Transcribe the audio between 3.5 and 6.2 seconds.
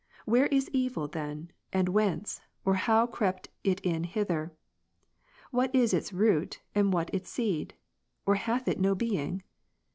it in hither? What is its